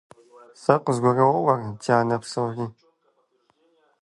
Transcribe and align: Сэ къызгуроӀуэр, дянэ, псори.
Сэ 0.61 0.75
къызгуроӀуэр, 0.83 1.59
дянэ, 1.81 2.17
псори. 2.21 2.65